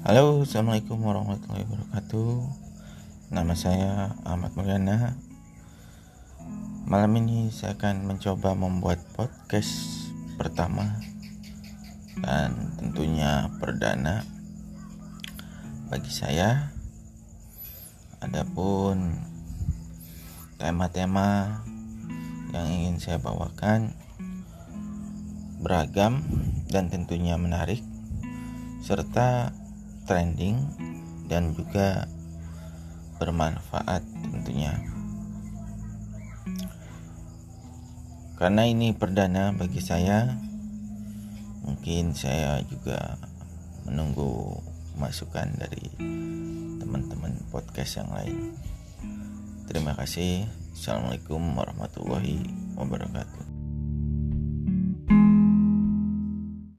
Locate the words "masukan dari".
44.98-45.86